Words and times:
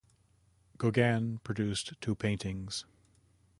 Gauguin 0.79 1.37
produced 1.43 1.93
two 2.01 2.15
paintings. 2.15 2.85